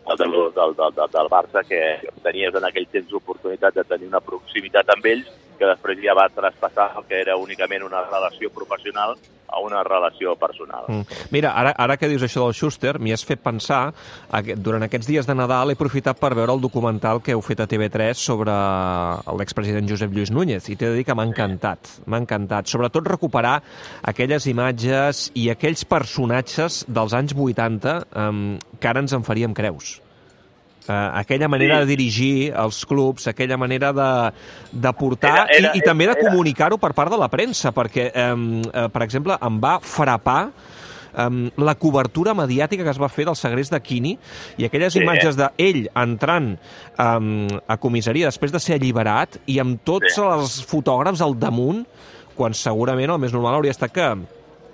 el 0.06 0.18
del, 0.22 0.36
del, 0.54 0.76
del, 0.78 1.10
del 1.12 1.32
Barça, 1.32 1.64
que 1.66 1.82
tenies 2.24 2.56
en 2.56 2.68
aquell 2.68 2.86
temps 2.92 3.12
l'oportunitat 3.12 3.74
de 3.76 3.84
tenir 3.90 4.12
una 4.12 4.22
proximitat 4.22 4.92
amb 4.94 5.08
ells, 5.10 5.32
que 5.60 5.70
després 5.70 6.02
ja 6.04 6.16
va 6.18 6.28
traspassar 6.34 6.92
el 7.00 7.08
que 7.10 7.22
era 7.22 7.38
únicament 7.40 7.84
una 7.86 8.04
relació 8.08 8.52
professional 8.54 9.16
a 9.48 9.60
una 9.60 9.84
relació 9.84 10.36
personal. 10.36 10.86
Mm. 10.88 11.02
Mira, 11.32 11.54
ara, 11.56 11.72
ara 11.78 11.98
que 11.98 12.10
dius 12.12 12.26
això 12.26 12.44
del 12.46 12.56
Schuster, 12.58 12.98
m'hi 13.00 13.14
has 13.16 13.24
fet 13.26 13.42
pensar, 13.44 13.94
durant 14.58 14.84
aquests 14.86 15.08
dies 15.08 15.30
de 15.30 15.36
Nadal 15.38 15.72
he 15.72 15.78
aprofitat 15.78 16.20
per 16.20 16.34
veure 16.36 16.56
el 16.56 16.64
documental 16.64 17.22
que 17.24 17.36
heu 17.36 17.44
fet 17.46 17.64
a 17.64 17.70
TV3 17.70 18.20
sobre 18.20 18.56
l'expresident 19.40 19.88
Josep 19.90 20.14
Lluís 20.14 20.34
Núñez, 20.36 20.70
i 20.70 20.76
t'he 20.76 20.90
de 20.90 21.00
dir 21.00 21.06
que 21.08 21.16
m'ha 21.16 21.28
encantat, 21.30 22.00
m'ha 22.06 22.24
encantat. 22.24 22.68
Sobretot 22.72 23.08
recuperar 23.16 23.60
aquelles 24.04 24.50
imatges 24.52 25.30
i 25.36 25.50
aquells 25.54 25.86
personatges 25.88 26.84
dels 26.88 27.16
anys 27.16 27.36
80 27.36 28.00
um, 28.12 28.42
que 28.80 28.92
ara 28.92 29.06
ens 29.06 29.16
en 29.16 29.24
faríem 29.24 29.56
creus. 29.56 30.00
Uh, 30.88 30.94
aquella 31.18 31.48
manera 31.48 31.80
Sí. 31.80 31.80
de 31.80 31.86
dirigir 31.96 32.54
els 32.54 32.86
clubs, 32.86 33.26
aquella 33.28 33.58
manera 33.58 33.92
de, 33.92 34.32
de 34.72 34.92
portar 34.94 35.32
Era- 35.32 35.48
era- 35.50 35.72
i, 35.74 35.80
i 35.80 35.82
també 35.82 36.06
de 36.06 36.14
comunicar-ho 36.20 36.78
per 36.78 36.94
part 36.94 37.10
de 37.10 37.18
la 37.18 37.28
premsa, 37.28 37.72
perquè, 37.74 38.12
um, 38.34 38.62
uh, 38.62 38.88
per 38.94 39.02
exemple, 39.02 39.34
em 39.42 39.58
va 39.60 39.80
frapar 39.82 40.52
um, 41.18 41.50
la 41.58 41.74
cobertura 41.74 42.36
mediàtica 42.38 42.84
que 42.84 42.92
es 42.94 43.00
va 43.02 43.10
fer 43.10 43.26
del 43.26 43.36
segrest 43.40 43.72
de 43.74 43.80
Quini 43.82 44.14
i 44.60 44.66
aquelles 44.68 44.94
Sí. 44.94 45.00
imatges 45.02 45.36
d'ell 45.40 45.90
entrant 45.96 46.52
um, 47.00 47.48
a 47.68 47.78
comissaria 47.78 48.28
després 48.30 48.52
de 48.54 48.60
ser 48.60 48.76
alliberat 48.78 49.40
i 49.48 49.58
amb 49.64 49.82
tots 49.84 50.14
Sí. 50.14 50.22
els 50.22 50.60
fotògrafs 50.70 51.22
al 51.26 51.34
damunt, 51.40 51.86
quan 52.36 52.54
segurament 52.54 53.10
el 53.10 53.18
més 53.18 53.34
normal 53.34 53.56
hauria 53.56 53.72
estat 53.72 53.92
que 53.92 54.04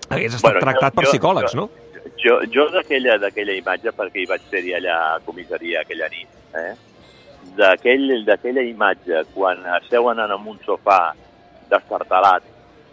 hagués 0.09 0.33
estat 0.33 0.41
Bueno, 0.51 0.59
tractat 0.59 0.91
jo- 0.91 0.95
per 0.99 1.05
psicòlegs, 1.07 1.53
jo- 1.53 1.61
no? 1.61 1.69
Jo, 2.21 2.39
jo 2.53 2.67
d'aquella 2.71 3.53
imatge, 3.53 3.91
perquè 3.93 4.23
hi 4.23 4.29
vaig 4.29 4.41
ser-hi 4.49 4.73
allà 4.77 4.95
a 5.15 5.19
comissaria 5.25 5.81
aquella 5.81 6.07
nit, 6.09 6.27
eh? 6.57 6.73
d'aquell- 7.57 8.23
d'aquella 8.25 8.61
imatge, 8.61 9.23
quan 9.33 9.65
asseuen 9.65 10.19
en 10.19 10.31
un 10.31 10.57
sofà 10.65 11.13
destartalat 11.69 12.43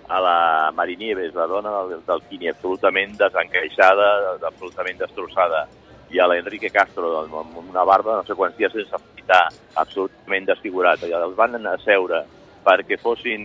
a 0.09 0.21
la 0.21 0.71
Marinieves, 0.75 1.35
la 1.35 1.47
dona 1.47 1.71
del, 1.71 2.01
del 2.07 2.23
Quini, 2.29 2.49
absolutament 2.49 3.17
desencaixada, 3.17 4.39
absolutament 4.47 4.99
destrossada, 4.99 5.67
i 6.11 6.19
a 6.21 6.27
l'Enrique 6.27 6.71
Castro 6.73 7.19
amb 7.21 7.57
una 7.61 7.85
barba 7.85 8.17
no 8.17 8.25
sé 8.25 8.35
quants 8.35 8.57
dies 8.57 8.73
sense 8.73 8.95
afeitar, 8.97 9.49
absolutament 9.75 10.47
desfigurat. 10.49 11.03
I 11.05 11.13
els 11.13 11.37
van 11.37 11.59
asseure 11.67 12.23
perquè 12.65 12.97
fossin 13.01 13.45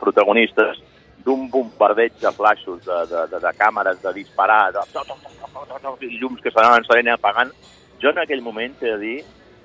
protagonistes 0.00 0.80
d'un 1.24 1.48
bombardeig 1.50 2.18
de 2.20 2.32
flaixos, 2.36 2.82
de, 2.84 2.98
de, 3.10 3.22
de, 3.32 3.40
de 3.40 3.52
càmeres, 3.56 4.00
de 4.02 4.12
disparar, 4.12 4.72
de, 4.76 4.82
de 4.92 6.10
llums 6.20 6.42
que 6.44 6.52
s'anaven 6.52 7.08
i 7.08 7.14
apagant. 7.14 7.52
Jo 8.02 8.12
en 8.12 8.20
aquell 8.20 8.44
moment 8.44 8.76
he 8.82 8.92
de 8.92 8.98
dir 9.00 9.18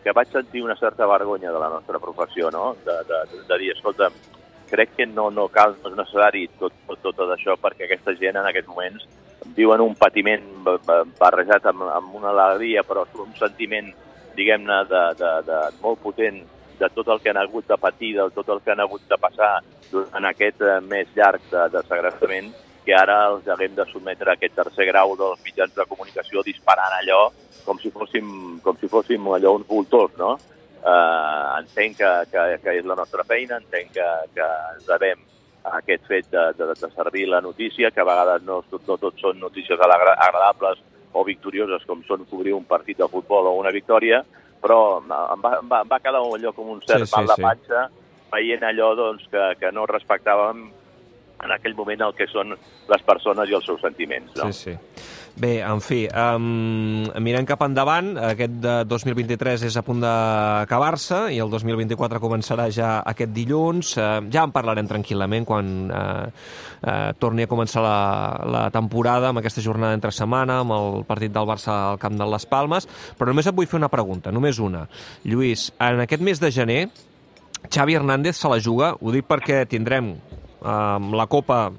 que 0.03 0.13
vaig 0.15 0.31
sentir 0.31 0.63
una 0.63 0.77
certa 0.79 1.05
vergonya 1.05 1.51
de 1.51 1.59
la 1.59 1.69
nostra 1.69 1.99
professió, 1.99 2.49
no? 2.51 2.75
De, 2.85 2.95
de, 3.09 3.43
de 3.49 3.57
dir, 3.59 3.73
escolta, 3.75 4.07
crec 4.69 4.95
que 4.95 5.05
no, 5.05 5.29
no 5.31 5.49
cal, 5.49 5.75
no 5.83 5.91
és 5.91 5.97
necessari 5.97 6.45
tot, 6.59 6.75
tot, 6.87 7.01
tot 7.03 7.33
això 7.33 7.57
perquè 7.59 7.87
aquesta 7.87 8.15
gent 8.19 8.37
en 8.39 8.47
aquests 8.47 8.69
moments 8.69 9.07
viuen 9.57 9.81
un 9.81 9.95
patiment 9.97 10.45
barrejat 11.19 11.65
amb, 11.71 11.83
amb 11.89 12.15
una 12.15 12.31
alegria, 12.31 12.83
però 12.87 13.05
un 13.19 13.33
sentiment, 13.39 13.89
diguem-ne, 14.37 14.83
de, 14.87 15.03
de, 15.19 15.31
de, 15.47 15.59
molt 15.83 15.99
potent 16.03 16.43
de 16.79 16.89
tot 16.95 17.07
el 17.07 17.19
que 17.21 17.33
han 17.33 17.41
hagut 17.41 17.67
de 17.67 17.77
patir, 17.77 18.15
de 18.17 18.29
tot 18.35 18.49
el 18.49 18.61
que 18.63 18.71
han 18.71 18.81
hagut 18.83 19.03
de 19.09 19.17
passar 19.19 19.59
durant 19.91 20.25
aquest 20.29 20.61
eh, 20.61 20.79
mes 20.87 21.07
llarg 21.15 21.43
de, 21.51 21.67
de 21.75 21.83
segrestament, 21.87 22.51
que 22.85 22.95
ara 22.95 23.19
els 23.29 23.47
haguem 23.47 23.75
de 23.77 23.85
sotmetre 23.91 24.31
a 24.31 24.37
aquest 24.37 24.55
tercer 24.57 24.87
grau 24.89 25.15
dels 25.19 25.41
mitjans 25.45 25.75
de 25.75 25.85
comunicació 25.89 26.43
disparant 26.45 26.95
allò 27.01 27.27
com 27.65 27.77
si 27.81 27.91
fóssim, 27.93 28.59
com 28.63 28.77
si 28.81 28.89
fóssim 28.89 29.27
allò 29.35 29.57
uns 29.59 29.67
voltors, 29.67 30.15
no? 30.17 30.37
Eh, 30.79 31.45
entenc 31.59 31.99
que, 31.99 32.11
que, 32.31 32.45
que 32.63 32.77
és 32.79 32.87
la 32.87 32.95
nostra 32.97 33.25
feina, 33.27 33.59
entenc 33.59 33.91
que, 33.97 34.07
que 34.33 34.47
ens 34.75 34.87
devem 34.87 35.27
aquest 35.75 36.05
fet 36.07 36.29
de, 36.31 36.45
de, 36.57 36.69
de 36.71 36.89
servir 36.95 37.27
la 37.27 37.41
notícia, 37.41 37.91
que 37.91 38.01
a 38.01 38.07
vegades 38.07 38.45
no, 38.47 38.61
no 38.87 38.97
tot 38.97 39.19
són 39.19 39.41
notícies 39.43 39.79
agradables 39.79 40.79
o 41.13 41.23
victorioses 41.25 41.83
com 41.89 42.03
són 42.07 42.25
cobrir 42.29 42.53
un 42.55 42.65
partit 42.69 42.97
de 42.97 43.09
futbol 43.11 43.49
o 43.49 43.57
una 43.59 43.73
victòria, 43.75 44.23
però 44.63 44.99
em 44.99 45.07
va, 45.09 45.21
em 45.33 45.41
va, 45.43 45.81
em 45.83 45.91
va 45.91 46.01
quedar 46.03 46.21
allò 46.21 46.53
com 46.55 46.73
un 46.75 46.81
cert 46.85 47.07
sí, 47.07 47.13
mal 47.15 47.27
sí, 47.27 47.31
de 47.31 47.47
panxa 47.47 47.85
veient 48.33 48.65
allò 48.67 48.91
doncs, 48.97 49.25
que, 49.31 49.45
que 49.61 49.71
no 49.73 49.87
respectàvem 49.89 50.67
en 51.39 51.53
aquell 51.55 51.75
moment 51.77 52.03
el 52.09 52.15
que 52.17 52.27
són 52.29 52.53
les 52.53 53.05
persones 53.07 53.49
i 53.49 53.55
els 53.55 53.65
seus 53.65 53.81
sentiments. 53.81 54.35
No? 54.37 54.49
Sí, 54.51 54.69
sí. 54.69 55.05
Bé, 55.39 55.61
en 55.63 55.79
fi, 55.79 56.01
um, 56.11 57.05
mirem 57.23 57.45
cap 57.47 57.61
endavant, 57.63 58.09
aquest 58.27 58.57
de 58.59 58.73
2023 58.91 59.61
és 59.69 59.77
a 59.79 59.83
punt 59.87 60.01
d'acabar-se 60.03 61.19
i 61.31 61.37
el 61.39 61.47
2024 61.53 62.19
començarà 62.19 62.65
ja 62.75 62.97
aquest 63.07 63.31
dilluns. 63.31 63.93
Uh, 63.95 64.27
ja 64.35 64.43
en 64.43 64.51
parlarem 64.51 64.89
tranquil·lament 64.89 65.47
quan 65.47 65.71
uh, 65.87 66.27
uh, 66.27 66.91
torni 67.23 67.47
a 67.47 67.51
començar 67.51 67.85
la, 67.85 67.95
la 68.51 68.65
temporada 68.75 69.31
amb 69.31 69.39
aquesta 69.39 69.63
jornada 69.63 69.95
entre 69.95 70.11
setmana, 70.11 70.59
amb 70.65 70.75
el 70.75 71.07
partit 71.07 71.31
del 71.31 71.47
Barça 71.47 71.77
al 71.93 72.03
camp 72.03 72.19
de 72.19 72.27
les 72.35 72.49
Palmes, 72.51 72.91
però 73.15 73.31
només 73.31 73.47
et 73.47 73.55
vull 73.55 73.71
fer 73.71 73.79
una 73.79 73.93
pregunta, 73.93 74.35
només 74.35 74.59
una. 74.59 74.89
Lluís, 75.23 75.69
en 75.79 76.03
aquest 76.03 76.25
mes 76.25 76.43
de 76.43 76.51
gener, 76.51 76.81
Xavi 77.71 77.95
Hernández 77.95 78.35
se 78.35 78.51
la 78.51 78.59
juga, 78.59 78.97
ho 78.99 79.15
dic 79.15 79.23
perquè 79.31 79.63
tindrem 79.71 80.17
uh, 80.17 80.99
la 81.15 81.31
Copa 81.31 81.69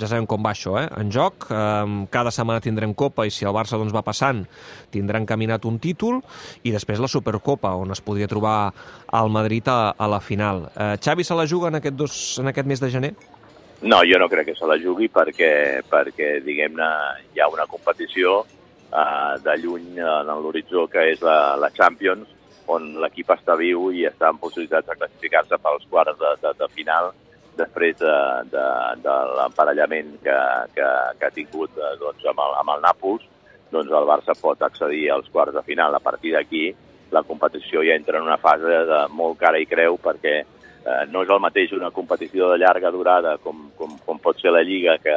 ja 0.00 0.08
sabem 0.10 0.26
com 0.28 0.42
va 0.44 0.52
això, 0.54 0.76
eh? 0.80 0.86
en 1.00 1.10
joc. 1.14 1.48
Um, 1.52 2.00
cada 2.12 2.32
setmana 2.34 2.62
tindrem 2.64 2.94
Copa 2.98 3.26
i 3.26 3.32
si 3.34 3.46
el 3.48 3.54
Barça 3.56 3.78
doncs, 3.78 3.94
va 3.94 4.04
passant 4.06 4.44
tindrà 4.92 5.20
encaminat 5.20 5.66
un 5.68 5.78
títol 5.82 6.20
i 6.66 6.72
després 6.74 7.00
la 7.02 7.10
Supercopa, 7.10 7.74
on 7.78 7.94
es 7.94 8.02
podria 8.04 8.28
trobar 8.30 8.72
el 9.18 9.32
Madrid 9.34 9.68
a, 9.68 9.94
a 9.96 10.08
la 10.10 10.20
final. 10.24 10.66
Uh, 10.74 10.94
Xavi 11.00 11.24
se 11.24 11.36
la 11.38 11.46
juga 11.46 11.72
en 11.72 11.80
aquest, 11.80 11.96
dos, 11.96 12.14
en 12.42 12.52
aquest 12.52 12.68
mes 12.68 12.82
de 12.82 12.90
gener? 12.94 13.12
No, 13.82 14.00
jo 14.02 14.18
no 14.18 14.26
crec 14.30 14.50
que 14.50 14.56
se 14.58 14.66
la 14.66 14.78
jugui 14.82 15.06
perquè, 15.12 15.84
perquè 15.86 16.38
diguem-ne, 16.42 16.88
hi 17.34 17.40
ha 17.40 17.46
una 17.52 17.68
competició 17.70 18.40
uh, 18.42 19.36
de 19.44 19.54
lluny 19.62 20.00
en 20.02 20.34
l'horitzó 20.42 20.88
que 20.90 21.12
és 21.12 21.22
la, 21.22 21.54
la 21.60 21.70
Champions, 21.76 22.34
on 22.68 22.90
l'equip 23.00 23.30
està 23.32 23.54
viu 23.56 23.88
i 23.94 24.04
està 24.08 24.28
en 24.28 24.40
possibilitats 24.42 24.90
de 24.90 24.98
classificar-se 24.98 25.56
pels 25.62 25.86
quarts 25.88 26.18
de, 26.20 26.34
de, 26.42 26.52
de 26.58 26.68
final 26.74 27.14
després 27.58 27.96
de, 28.00 28.16
de, 28.52 28.66
de 29.04 29.16
l'emparellament 29.38 30.14
que, 30.24 30.36
que, 30.76 30.90
que 31.18 31.28
ha 31.28 31.34
tingut 31.34 31.74
eh, 31.78 31.94
doncs, 32.00 32.24
amb, 32.30 32.44
el, 32.44 32.54
amb 32.62 32.74
el 32.76 32.84
Nàpols, 32.86 33.26
doncs 33.72 33.92
el 33.92 34.08
Barça 34.08 34.36
pot 34.38 34.62
accedir 34.64 35.08
als 35.12 35.28
quarts 35.32 35.56
de 35.56 35.64
final. 35.66 35.94
A 35.94 36.02
partir 36.02 36.34
d'aquí, 36.36 36.68
la 37.12 37.24
competició 37.24 37.82
ja 37.84 37.96
entra 37.96 38.20
en 38.20 38.28
una 38.28 38.40
fase 38.40 38.84
de 38.88 39.02
molt 39.16 39.38
cara 39.40 39.60
i 39.60 39.68
creu 39.68 39.98
perquè 40.00 40.36
eh, 40.40 41.04
no 41.12 41.24
és 41.24 41.34
el 41.34 41.42
mateix 41.42 41.74
una 41.76 41.92
competició 41.94 42.50
de 42.52 42.62
llarga 42.62 42.92
durada 42.94 43.36
com, 43.42 43.68
com, 43.76 43.98
com 44.06 44.22
pot 44.22 44.40
ser 44.40 44.52
la 44.54 44.64
Lliga, 44.64 44.98
que, 45.02 45.16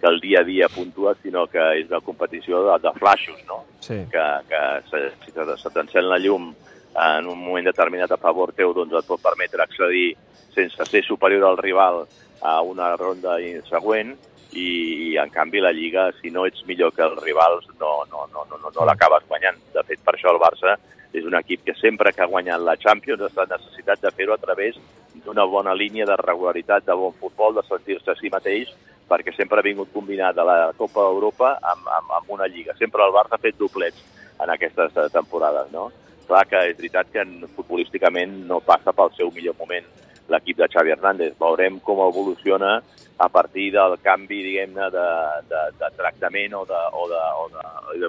que 0.00 0.10
el 0.10 0.20
dia 0.20 0.40
a 0.40 0.44
dia 0.44 0.68
puntua, 0.72 1.14
sinó 1.22 1.46
que 1.46 1.62
és 1.78 1.88
una 1.90 2.02
competició 2.02 2.64
de, 2.66 2.78
de 2.82 2.92
flaixos, 2.98 3.38
no? 3.46 3.62
Sí. 3.80 4.00
Que, 4.10 4.26
que 4.50 4.62
se, 4.90 5.02
si 5.24 5.34
se 5.34 5.70
t'encén 5.74 6.08
la 6.10 6.18
llum 6.22 6.52
en 6.94 7.28
un 7.28 7.38
moment 7.38 7.64
determinat 7.64 8.12
a 8.12 8.20
favor 8.20 8.52
teu, 8.56 8.74
doncs 8.76 8.98
et 8.98 9.08
pot 9.08 9.22
permetre 9.22 9.64
accedir 9.64 10.12
sense 10.52 10.84
ser 10.90 11.02
superior 11.06 11.46
al 11.48 11.58
rival 11.58 12.04
a 12.42 12.60
una 12.62 12.92
ronda 12.96 13.38
següent 13.68 14.12
i, 14.52 15.12
i 15.12 15.16
en 15.16 15.30
canvi 15.32 15.60
la 15.60 15.72
Lliga, 15.72 16.10
si 16.20 16.30
no 16.30 16.44
ets 16.46 16.64
millor 16.68 16.92
que 16.92 17.04
els 17.06 17.22
rivals, 17.24 17.68
no, 17.80 18.02
no, 18.10 18.26
no, 18.32 18.44
no, 18.50 18.58
no, 18.60 18.72
no 18.74 18.88
l'acabes 18.88 19.24
guanyant. 19.28 19.58
De 19.72 19.84
fet, 19.88 20.02
per 20.04 20.16
això 20.16 20.32
el 20.32 20.40
Barça 20.42 20.76
és 21.12 21.24
un 21.28 21.36
equip 21.36 21.64
que 21.64 21.74
sempre 21.80 22.12
que 22.12 22.24
ha 22.24 22.28
guanyat 22.28 22.60
la 22.60 22.76
Champions 22.80 23.22
ha 23.22 23.30
estat 23.30 23.52
necessitat 23.52 24.02
de 24.04 24.12
fer-ho 24.16 24.36
a 24.36 24.40
través 24.42 24.76
d'una 25.24 25.44
bona 25.44 25.74
línia 25.76 26.06
de 26.08 26.16
regularitat, 26.20 26.84
de 26.84 26.96
bon 26.96 27.14
futbol, 27.20 27.54
de 27.56 27.64
sentir-se 27.68 28.12
a 28.12 28.18
si 28.18 28.32
mateix, 28.32 28.72
perquè 29.08 29.34
sempre 29.36 29.60
ha 29.60 29.66
vingut 29.66 29.92
combinat 29.92 30.38
a 30.38 30.46
la 30.48 30.58
Copa 30.76 31.04
d'Europa 31.04 31.56
amb, 31.72 31.88
amb, 31.98 32.14
amb 32.20 32.30
una 32.36 32.48
Lliga. 32.48 32.76
Sempre 32.78 33.04
el 33.04 33.12
Barça 33.14 33.36
ha 33.36 33.42
fet 33.42 33.58
doblets 33.60 34.04
en 34.40 34.50
aquestes 34.52 34.96
temporades, 35.12 35.68
no? 35.72 35.90
Clar 36.32 36.46
que 36.48 36.60
és 36.64 36.78
veritat 36.78 37.10
que 37.12 37.20
futbolísticament 37.52 38.46
no 38.48 38.56
passa 38.64 38.94
pel 38.96 39.10
seu 39.18 39.28
millor 39.36 39.52
moment 39.58 39.84
l'equip 40.32 40.56
de 40.56 40.64
Xavi 40.72 40.94
Hernández. 40.94 41.34
Veurem 41.36 41.76
com 41.84 42.00
evoluciona 42.06 42.78
a 43.20 43.28
partir 43.28 43.66
del 43.74 43.98
canvi, 44.00 44.38
diguem-ne, 44.46 44.86
de, 44.94 45.08
de, 45.50 45.60
de 45.76 45.90
tractament 45.98 46.56
o 46.56 46.62
d'ecosistema, 46.64 46.88
de, 46.96 46.96
o 46.96 48.00
de, 48.00 48.08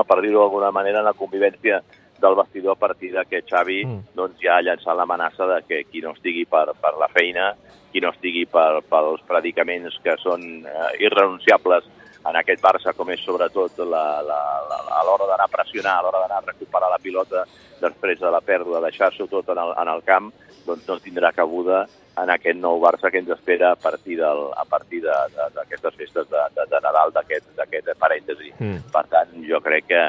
de 0.00 0.06
per 0.14 0.18
dir-ho 0.24 0.40
d'alguna 0.40 0.72
manera, 0.72 1.02
en 1.02 1.08
la 1.10 1.18
convivència 1.18 1.82
del 2.24 2.38
vestidor 2.40 2.72
a 2.72 2.82
partir 2.86 3.12
de 3.12 3.20
que 3.28 3.44
Xavi 3.44 3.84
mm. 3.84 4.00
doncs, 4.16 4.40
ja 4.40 4.56
ha 4.56 4.64
llançat 4.64 4.96
l'amenaça 4.96 5.44
de 5.52 5.60
que 5.68 5.84
qui 5.90 6.00
no 6.00 6.16
estigui 6.16 6.48
per, 6.48 6.72
per 6.80 6.96
la 6.96 7.12
feina, 7.12 7.52
qui 7.92 8.00
no 8.00 8.16
estigui 8.16 8.48
per, 8.48 8.80
pels 8.88 9.20
predicaments 9.28 10.00
que 10.00 10.16
són 10.24 10.64
eh, 10.64 10.92
irrenunciables 11.04 11.84
en 12.28 12.38
aquest 12.40 12.62
Barça, 12.62 12.94
com 12.96 13.10
és 13.14 13.22
sobretot 13.24 13.78
la, 13.84 14.04
la, 14.26 14.40
la, 14.70 14.80
a 14.98 15.04
l'hora 15.06 15.28
d'anar 15.30 15.46
a 15.46 15.52
pressionar, 15.52 15.98
a 15.98 16.06
l'hora 16.06 16.24
d'anar 16.24 16.40
a 16.42 16.46
recuperar 16.46 16.90
la 16.90 17.02
pilota 17.02 17.44
després 17.80 18.20
de 18.20 18.32
la 18.32 18.40
pèrdua, 18.40 18.82
deixar-s'ho 18.84 19.28
tot 19.30 19.48
en 19.54 19.60
el, 19.62 19.72
en 19.82 19.92
el 19.92 20.02
camp, 20.06 20.32
doncs 20.66 20.86
no 20.88 20.98
tindrà 21.02 21.32
cabuda 21.36 21.84
en 22.16 22.32
aquest 22.32 22.58
nou 22.58 22.80
Barça 22.80 23.10
que 23.12 23.20
ens 23.20 23.30
espera 23.34 23.72
a 23.74 23.76
partir, 23.76 24.16
del, 24.18 24.46
a 24.56 24.64
partir 24.64 25.02
d'aquestes 25.04 25.98
festes 25.98 26.30
de, 26.30 26.46
de, 26.56 26.64
de 26.72 26.80
Nadal, 26.82 27.12
d'aquest 27.12 27.92
parèntesi. 28.00 28.54
Mm. 28.58 28.80
Per 28.92 29.04
tant, 29.12 29.36
jo 29.44 29.60
crec 29.64 29.90
que 29.92 30.02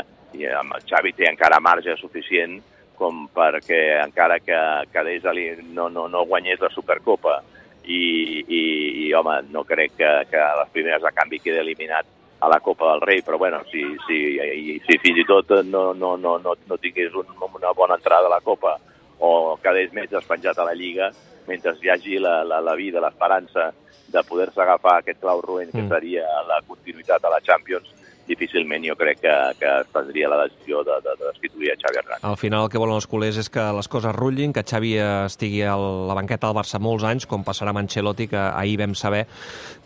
amb 0.55 0.75
el 0.77 0.87
Xavi 0.87 1.13
té 1.17 1.27
encara 1.27 1.59
marge 1.63 1.95
suficient 1.99 2.59
com 2.97 3.27
perquè 3.33 3.99
encara 4.01 4.39
que, 4.41 4.57
que 4.91 5.03
des 5.05 5.23
no, 5.69 5.87
no, 5.89 6.07
no 6.07 6.25
guanyés 6.25 6.59
la 6.59 6.71
Supercopa 6.73 7.41
i, 7.87 8.43
i, 8.43 8.61
i 9.07 9.13
home, 9.15 9.39
no 9.53 9.63
crec 9.63 9.95
que, 9.97 10.11
que 10.31 10.39
a 10.39 10.53
les 10.61 10.71
primeres 10.75 11.01
de 11.03 11.11
canvi 11.15 11.39
quedi 11.39 11.61
eliminat 11.63 12.07
a 12.39 12.49
la 12.51 12.59
Copa 12.59 12.91
del 12.91 13.01
Rei, 13.01 13.23
però 13.25 13.37
bueno, 13.37 13.63
si, 13.71 13.81
si, 14.05 14.37
si 14.85 14.97
fins 15.01 15.23
i 15.23 15.25
tot 15.25 15.55
no, 15.65 15.93
no, 15.93 16.15
no, 16.17 16.37
no, 16.37 16.53
no 16.67 16.77
tingués 16.77 17.15
un, 17.17 17.31
una 17.47 17.71
bona 17.73 17.97
entrada 17.97 18.27
a 18.27 18.35
la 18.35 18.43
Copa 18.45 18.75
o 19.19 19.57
quedés 19.63 19.95
més 19.95 20.11
despenjat 20.11 20.59
a 20.59 20.67
la 20.67 20.75
Lliga, 20.77 21.09
mentre 21.47 21.73
hi 21.81 21.89
hagi 21.89 22.19
la, 22.21 22.43
la, 22.45 22.59
la 22.61 22.75
vida, 22.77 23.01
l'esperança 23.01 23.71
de 24.07 24.23
poder-se 24.23 24.61
agafar 24.61 24.99
aquest 24.99 25.19
clau 25.23 25.41
roent 25.41 25.71
que 25.71 25.81
mm. 25.81 25.89
seria 25.89 26.27
la 26.47 26.61
continuïtat 26.67 27.25
a 27.25 27.31
la 27.33 27.41
Champions, 27.41 27.89
difícilment 28.27 28.85
jo 28.85 28.95
crec 28.99 29.21
que, 29.23 29.35
que 29.59 29.71
es 29.81 29.89
prendria 29.93 30.29
la 30.31 30.43
decisió 30.45 30.83
de, 30.83 30.99
de, 31.03 31.15
de 31.19 31.31
destituir 31.31 31.71
a 31.73 31.77
Xavi 31.81 32.01
Hernández. 32.01 32.25
Al 32.27 32.37
final 32.37 32.65
el 32.65 32.71
que 32.71 32.81
volen 32.81 32.97
els 32.97 33.07
culers 33.09 33.39
és 33.41 33.49
que 33.53 33.63
les 33.77 33.89
coses 33.91 34.15
rutllin, 34.15 34.53
que 34.55 34.65
Xavi 34.67 34.93
estigui 34.99 35.63
a 35.63 35.75
la 35.77 36.17
banqueta 36.17 36.49
del 36.49 36.57
Barça 36.57 36.81
molts 36.83 37.07
anys, 37.07 37.27
com 37.29 37.45
passarà 37.47 37.73
amb 37.73 37.83
Ancelotti, 37.83 38.29
que 38.31 38.39
ahir 38.39 38.77
vam 38.81 38.95
saber 38.97 39.25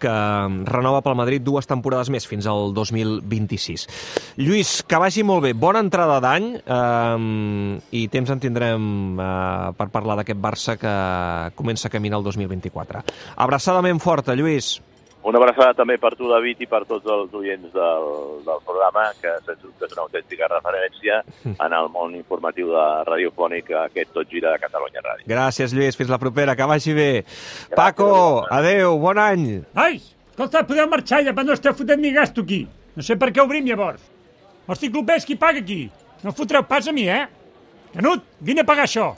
que 0.02 0.14
renova 0.68 1.04
pel 1.06 1.18
Madrid 1.20 1.46
dues 1.46 1.70
temporades 1.70 2.12
més, 2.14 2.28
fins 2.28 2.50
al 2.50 2.74
2026. 2.76 3.88
Lluís, 4.42 4.82
que 4.88 5.02
vagi 5.02 5.26
molt 5.28 5.46
bé. 5.46 5.54
Bona 5.54 5.84
entrada 5.84 6.20
d'any 6.24 6.54
eh, 6.62 7.18
i 8.02 8.06
temps 8.14 8.34
en 8.34 8.42
tindrem 8.44 9.20
eh, 9.20 9.74
per 9.78 9.92
parlar 9.94 10.20
d'aquest 10.22 10.42
Barça 10.42 10.78
que 10.82 10.96
comença 11.58 11.88
a 11.88 11.94
caminar 11.94 12.22
el 12.22 12.30
2024. 12.30 13.06
Abraçada 13.38 13.84
ben 13.86 14.00
forta, 14.02 14.36
Lluís. 14.36 14.80
Una 15.22 15.38
abraçada 15.38 15.76
també 15.78 16.00
per 16.02 16.16
tu, 16.18 16.26
David, 16.32 16.64
i 16.64 16.68
per 16.70 16.80
tots 16.90 17.06
els 17.14 17.34
oients 17.38 17.70
del, 17.76 18.06
del 18.42 18.62
programa, 18.66 19.04
que 19.22 19.36
sens 19.46 19.60
dubte 19.62 19.86
és 19.86 19.92
una 19.94 20.06
autèntica 20.08 20.48
referència 20.50 21.20
en 21.68 21.76
el 21.78 21.90
món 21.94 22.16
informatiu 22.18 22.72
de 22.74 22.86
radiofònic 23.06 23.70
aquest 23.84 24.16
Tot 24.16 24.32
Gira 24.32 24.56
de 24.56 24.62
Catalunya 24.64 25.04
Ràdio. 25.06 25.28
Gràcies, 25.30 25.76
Lluís. 25.78 25.98
Fins 26.00 26.10
la 26.10 26.18
propera. 26.22 26.56
Que 26.58 26.66
vagi 26.66 26.96
bé. 26.98 27.10
Paco, 27.78 28.10
adeu. 28.50 28.98
Bon 29.04 29.22
any. 29.22 29.46
Nois, 29.78 30.08
escolta, 30.32 30.66
podeu 30.66 30.90
marxar 30.90 31.22
ja, 31.28 31.36
però 31.38 31.52
no 31.52 31.58
esteu 31.60 31.78
fotent 31.78 32.02
ni 32.02 32.14
gasto 32.16 32.42
aquí. 32.42 32.64
No 32.98 33.06
sé 33.06 33.16
per 33.22 33.30
què 33.30 33.44
obrim 33.46 33.70
llavors. 33.70 34.02
Hosti, 34.66 34.90
clubers, 34.90 35.28
qui 35.28 35.38
paga 35.38 35.62
aquí? 35.62 35.84
No 36.26 36.34
fotreu 36.34 36.66
pas 36.66 36.90
a 36.90 36.94
mi, 36.96 37.06
eh? 37.10 37.28
Canut, 37.94 38.26
vine 38.42 38.66
a 38.66 38.68
pagar 38.68 38.88
això. 38.90 39.12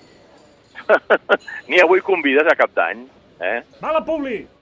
Ni 1.69 1.79
avui 1.79 2.03
convides 2.03 2.47
a 2.49 2.55
cap 2.59 2.75
d'any, 2.75 3.05
eh? 3.39 3.61
Va 3.79 3.95
la 3.95 4.03
publi! 4.03 4.43